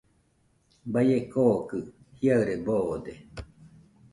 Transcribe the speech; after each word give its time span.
Baie 0.91 1.17
kokɨ 1.33 1.77
jiaɨre 2.19 2.55
boode. 2.65 3.13